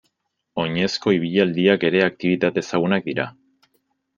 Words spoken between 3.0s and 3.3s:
dira.